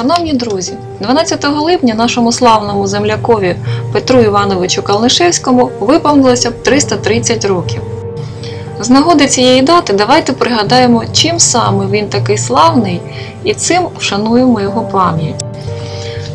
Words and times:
Шановні 0.00 0.32
друзі, 0.32 0.72
12 1.00 1.44
липня 1.48 1.94
нашому 1.94 2.32
славному 2.32 2.86
землякові 2.86 3.56
Петру 3.92 4.20
Івановичу 4.20 4.82
Калнишевському 4.82 5.70
виповнилося 5.80 6.50
б 6.50 6.62
330 6.62 7.44
років. 7.44 7.80
З 8.80 8.90
нагоди 8.90 9.26
цієї 9.26 9.62
дати 9.62 9.92
давайте 9.92 10.32
пригадаємо, 10.32 11.04
чим 11.12 11.38
саме 11.38 11.86
він 11.86 12.08
такий 12.08 12.38
славний 12.38 13.00
і 13.44 13.54
цим 13.54 13.82
вшануємо 13.98 14.60
його 14.60 14.82
пам'ять. 14.82 15.44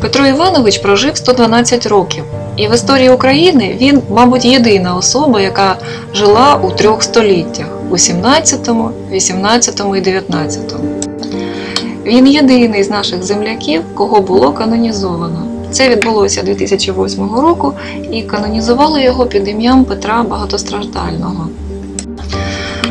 Петро 0.00 0.26
Іванович 0.26 0.78
прожив 0.78 1.16
112 1.16 1.86
років, 1.86 2.24
і 2.56 2.68
в 2.68 2.74
історії 2.74 3.10
України 3.10 3.76
він, 3.80 4.02
мабуть, 4.10 4.44
єдина 4.44 4.94
особа, 4.94 5.40
яка 5.40 5.76
жила 6.14 6.60
у 6.62 6.70
трьох 6.70 7.02
століттях 7.02 7.66
у 7.90 7.98
17, 7.98 8.68
18 9.10 9.82
і 9.96 10.00
19. 10.00 10.74
Він 12.06 12.26
єдиний 12.28 12.84
з 12.84 12.90
наших 12.90 13.22
земляків, 13.22 13.82
кого 13.94 14.20
було 14.20 14.52
канонізовано. 14.52 15.42
Це 15.70 15.88
відбулося 15.88 16.42
2008 16.42 17.34
року 17.36 17.72
і 18.12 18.22
канонізували 18.22 19.02
його 19.02 19.26
під 19.26 19.48
ім'ям 19.48 19.84
Петра 19.84 20.22
Багатостраждального. 20.22 21.48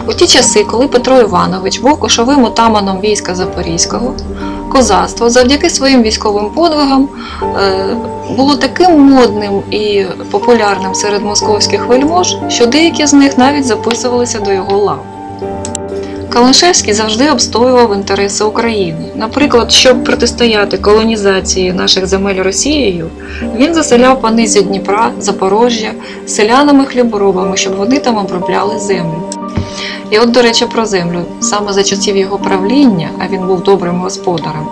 У 0.07 0.13
ті 0.13 0.27
часи, 0.27 0.63
коли 0.63 0.87
Петро 0.87 1.19
Іванович 1.19 1.79
був 1.79 1.99
кошовим 1.99 2.43
отаманом 2.43 2.99
війська 2.99 3.35
Запорізького, 3.35 4.13
козацтво 4.71 5.29
завдяки 5.29 5.69
своїм 5.69 6.01
військовим 6.01 6.49
подвигам 6.49 7.09
е, 7.41 7.85
було 8.37 8.55
таким 8.55 8.99
модним 8.99 9.61
і 9.71 10.05
популярним 10.31 10.95
серед 10.95 11.23
московських 11.23 11.87
вельмож, 11.87 12.35
що 12.47 12.65
деякі 12.65 13.07
з 13.07 13.13
них 13.13 13.37
навіть 13.37 13.65
записувалися 13.65 14.39
до 14.39 14.51
його 14.51 14.77
лав. 14.77 15.14
Калишевський 16.35 16.93
завжди 16.93 17.31
обстоював 17.31 17.93
інтереси 17.93 18.43
України. 18.43 19.05
Наприклад, 19.15 19.71
щоб 19.71 20.03
протистояти 20.03 20.77
колонізації 20.77 21.73
наших 21.73 22.07
земель 22.07 22.43
Росією, 22.43 23.09
він 23.57 23.73
заселяв 23.73 24.21
панизі 24.21 24.61
Дніпра, 24.61 25.11
Запорожжя 25.19 25.91
селянами-хліборобами, 26.27 27.55
щоб 27.55 27.75
вони 27.75 27.99
там 27.99 28.17
обробляли 28.17 28.79
землю. 28.79 29.29
І 30.09 30.17
от, 30.17 30.31
до 30.31 30.41
речі, 30.41 30.65
про 30.65 30.85
землю. 30.85 31.25
Саме 31.39 31.73
за 31.73 31.83
часів 31.83 32.17
його 32.17 32.37
правління, 32.37 33.09
а 33.19 33.33
він 33.33 33.47
був 33.47 33.63
добрим 33.63 33.95
господарем, 33.95 34.67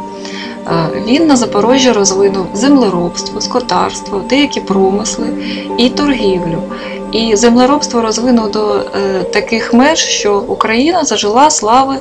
він 1.08 1.28
на 1.28 1.36
Запорожжі 1.36 1.92
розвинув 1.92 2.46
землеробство, 2.54 3.42
скотарство, 3.42 4.22
деякі 4.30 4.62
промисли 4.62 5.28
і 5.78 5.90
торгівлю. 5.90 6.64
І 7.12 7.36
землеробство 7.36 8.02
розвинув 8.02 8.52
до 8.52 8.76
е, 8.76 9.24
таких 9.24 9.74
меж, 9.74 10.00
що 10.00 10.40
Україна 10.48 11.04
зажила 11.04 11.50
слави 11.50 11.96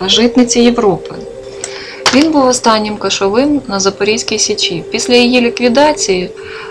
житниці 0.00 0.60
Європи. 0.60 1.14
Він 2.14 2.32
був 2.32 2.46
останнім 2.46 2.96
кошовим 2.96 3.60
на 3.68 3.80
Запорізькій 3.80 4.38
Січі. 4.38 4.84
Після 4.90 5.14
її 5.14 5.40
ліквідації 5.40 6.30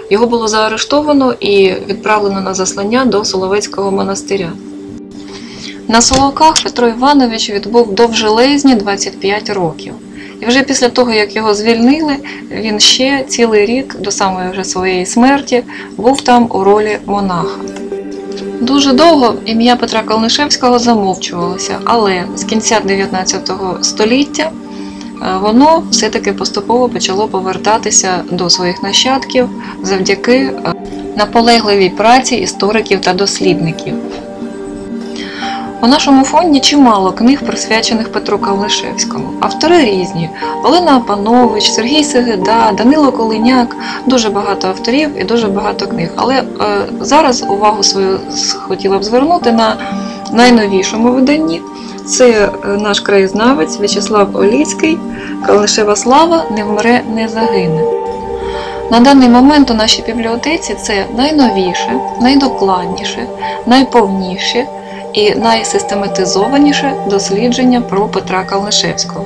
його 0.09 0.27
було 0.27 0.47
заарештовано 0.47 1.33
і 1.39 1.73
відправлено 1.89 2.41
на 2.41 2.53
заслання 2.53 3.05
до 3.05 3.25
Соловецького 3.25 3.91
монастиря. 3.91 4.51
На 5.87 6.01
Соловках 6.01 6.63
Петро 6.63 6.87
Іванович 6.87 7.49
відбув 7.49 7.93
довжелезні 7.93 8.75
25 8.75 9.49
років. 9.49 9.93
І 10.41 10.45
вже 10.45 10.63
після 10.63 10.89
того, 10.89 11.11
як 11.11 11.35
його 11.35 11.53
звільнили, 11.53 12.15
він 12.51 12.79
ще 12.79 13.23
цілий 13.27 13.65
рік 13.65 13.95
до 13.99 14.11
самої 14.11 14.49
вже 14.51 14.63
своєї 14.63 15.05
смерті 15.05 15.63
був 15.97 16.21
там 16.21 16.49
у 16.51 16.63
ролі 16.63 16.97
монаха. 17.05 17.59
Дуже 18.61 18.93
довго 18.93 19.35
ім'я 19.45 19.75
Петра 19.75 20.03
Калнишевського 20.03 20.79
замовчувалося, 20.79 21.79
але 21.85 22.23
з 22.35 22.43
кінця 22.43 22.79
19 22.85 23.51
століття 23.81 24.51
е, 25.21 25.37
воно 25.41 25.83
все-таки 25.91 26.33
поступово 26.33 26.89
почало 26.89 27.27
повертатися 27.27 28.23
до 28.31 28.49
своїх 28.49 28.83
нащадків 28.83 29.49
завдяки 29.83 30.37
е, 30.37 30.73
наполегливій 31.17 31.89
праці 31.89 32.35
істориків 32.35 33.01
та 33.01 33.13
дослідників. 33.13 33.93
У 35.81 35.87
нашому 35.87 36.23
фонді 36.23 36.59
чимало 36.59 37.11
книг, 37.11 37.45
присвячених 37.45 38.11
Петру 38.11 38.37
Калнишевському. 38.37 39.27
Автори 39.39 39.85
різні: 39.85 40.29
Олена 40.63 40.99
Панович, 40.99 41.71
Сергій 41.71 42.03
Сегеда, 42.03 42.71
Данило 42.77 43.11
Колиняк, 43.11 43.75
дуже 44.05 44.29
багато 44.29 44.67
авторів 44.67 45.21
і 45.21 45.23
дуже 45.23 45.47
багато 45.47 45.87
книг. 45.87 46.09
Але 46.15 46.35
е, 46.35 46.43
зараз 47.01 47.43
увагу 47.49 47.83
свою 47.83 48.19
хотіла 48.67 48.97
б 48.97 49.03
звернути 49.03 49.51
на 49.51 49.77
найновішому 50.31 51.11
виданні. 51.11 51.61
Це 52.05 52.29
е, 52.29 52.67
наш 52.67 52.99
краєзнавець 52.99 53.79
В'ячеслав 53.79 54.35
Оліцький, 54.35 54.97
Калнишева 55.45 55.95
слава 55.95 56.43
не 56.51 56.63
вмре, 56.63 57.01
не 57.15 57.27
загине. 57.27 57.81
На 58.91 58.99
даний 58.99 59.29
момент 59.29 59.71
у 59.71 59.73
нашій 59.73 60.03
бібліотеці 60.07 60.73
це 60.73 61.05
найновіше, 61.17 61.91
найдокладніше, 62.21 63.27
найповніше 63.65 64.65
і 65.15 65.35
найсистематизованіше 65.35 66.93
дослідження 67.09 67.81
про 67.81 68.07
Петра 68.07 68.43
Калнишевського. 68.43 69.25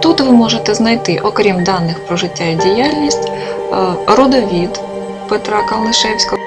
Тут 0.00 0.20
ви 0.20 0.30
можете 0.30 0.74
знайти, 0.74 1.20
окрім 1.22 1.64
даних 1.64 2.06
про 2.06 2.16
життя 2.16 2.44
і 2.44 2.54
діяльність, 2.54 3.28
е, 3.28 3.76
родовід 4.06 4.80
Петра 5.28 5.62
Калнишевського, 5.68 6.42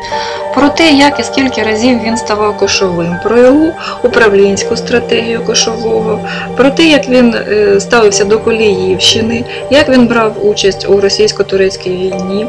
про 0.56 0.70
те, 0.70 0.90
як 0.90 1.20
і 1.20 1.24
скільки 1.24 1.64
разів 1.64 2.00
він 2.04 2.18
ставав 2.18 2.58
кошовим, 2.58 3.16
про 3.24 3.38
його 3.38 3.72
управлінську 4.04 4.78
стратегію 4.78 5.44
кошового, 5.44 6.20
про 6.58 6.70
те, 6.70 6.84
як 6.84 7.10
він 7.10 7.36
е, 7.36 7.80
ставився 7.80 8.26
до 8.26 8.40
Коліївщини, 8.40 9.44
як 9.70 9.90
він 9.90 10.08
брав 10.08 10.46
участь 10.46 10.90
у 10.90 11.02
російсько-турецькій 11.02 11.90
війні. 11.90 12.48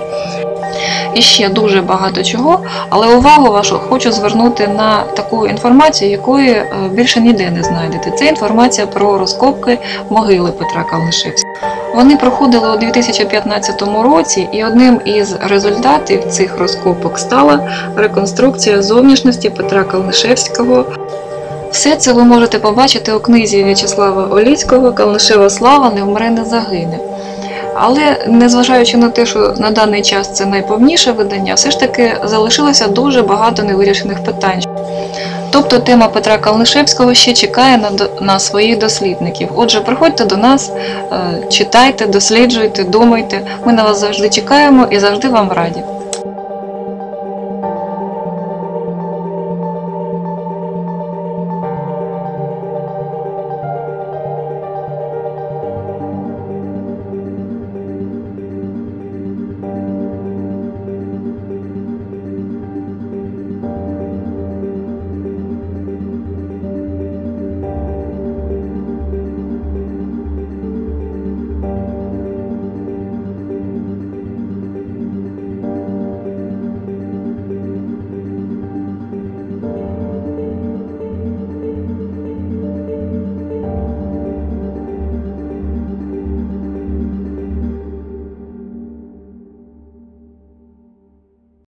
І 1.15 1.23
ще 1.23 1.49
дуже 1.49 1.83
багато 1.83 2.23
чого, 2.23 2.61
але 2.91 3.17
увагу 3.17 3.53
вашу 3.53 3.79
хочу 3.89 4.13
звернути 4.13 4.69
на 4.69 5.03
таку 5.03 5.47
інформацію, 5.47 6.11
якої 6.11 6.51
е, 6.51 6.67
більше 6.93 7.21
ніде 7.21 7.51
не 7.51 7.63
знайдете. 7.63 8.11
Це 8.11 8.27
інформація 8.27 8.87
про 8.87 9.19
розкопки 9.19 9.79
могили 10.11 10.53
Петра 10.53 10.83
Калнишевського. 10.83 11.55
Вони 11.95 12.17
проходили 12.17 12.75
у 12.75 12.77
2015 12.77 13.83
році, 13.83 14.49
і 14.53 14.65
одним 14.65 15.01
із 15.05 15.37
результатів 15.41 16.25
цих 16.25 16.59
розкопок 16.59 17.19
стала 17.19 17.61
реконструкція 17.97 18.83
зовнішності 18.83 19.51
Петра 19.51 19.85
Калнишевського. 19.85 20.85
Все 21.71 21.97
це 21.97 22.13
ви 22.13 22.25
можете 22.25 22.59
побачити 22.59 23.13
у 23.13 23.21
книзі 23.21 23.65
В'ячеслава 23.65 24.29
Оліцького 24.31 24.93
Калнишева 24.93 25.51
слава 25.51 25.91
не 25.91 26.03
вмре, 26.03 26.31
не 26.31 26.45
загине. 26.45 26.99
Але 27.79 28.25
незважаючи 28.27 28.97
на 28.97 29.09
те, 29.09 29.27
що 29.27 29.55
на 29.59 29.71
даний 29.71 30.03
час 30.03 30.35
це 30.35 30.47
найповніше 30.47 31.13
видання, 31.13 31.55
все 31.55 31.71
ж 31.71 31.81
таки 31.81 32.17
залишилося 32.25 32.89
дуже 32.89 33.23
багато 33.23 33.63
невирішених 33.63 34.25
питань. 34.25 34.63
Тобто 35.51 35.79
тема 35.79 36.09
Петра 36.09 36.39
Калнишевського 36.39 37.15
ще 37.15 37.33
чекає 37.33 37.77
на, 37.77 37.91
на 38.21 38.39
своїх 38.39 38.79
дослідників. 38.79 39.49
Отже, 39.55 39.81
приходьте 39.81 40.25
до 40.25 40.37
нас, 40.37 40.73
е, 41.13 41.43
читайте, 41.51 42.07
досліджуйте, 42.07 42.85
думайте. 42.85 43.41
Ми 43.65 43.73
на 43.73 43.83
вас 43.83 44.01
завжди 44.01 44.29
чекаємо 44.29 44.87
і 44.91 44.99
завжди 44.99 45.29
вам 45.29 45.53
раді. 45.53 45.83